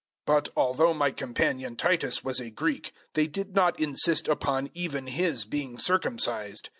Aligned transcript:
002:003 0.25 0.25
But 0.25 0.49
although 0.57 0.93
my 0.95 1.11
companion 1.11 1.75
Titus 1.75 2.23
was 2.23 2.39
a 2.39 2.49
Greek 2.49 2.91
they 3.13 3.27
did 3.27 3.53
not 3.53 3.79
insist 3.79 4.27
upon 4.27 4.71
even 4.73 5.05
his 5.05 5.45
being 5.45 5.77
circumcised. 5.77 6.69